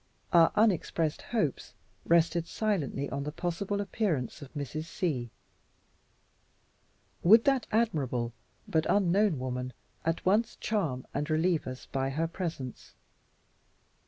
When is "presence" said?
12.27-12.95